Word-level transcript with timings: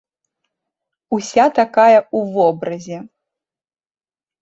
Уся 1.17 1.45
такая 1.61 1.99
ў 2.17 2.35
вобразе. 2.39 2.97